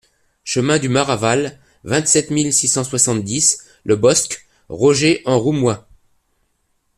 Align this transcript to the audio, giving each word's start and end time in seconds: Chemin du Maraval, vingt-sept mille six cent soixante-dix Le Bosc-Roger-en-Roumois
Chemin 0.43 0.79
du 0.79 0.89
Maraval, 0.89 1.59
vingt-sept 1.83 2.31
mille 2.31 2.51
six 2.55 2.67
cent 2.67 2.83
soixante-dix 2.83 3.63
Le 3.83 3.95
Bosc-Roger-en-Roumois 3.97 5.87